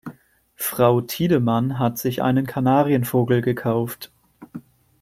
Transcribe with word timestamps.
Frau 0.55 1.01
Tiedemann 1.01 1.77
hat 1.77 1.99
sich 1.99 2.23
einen 2.23 2.47
Kanarienvogel 2.47 3.43
gekauft. 3.43 4.11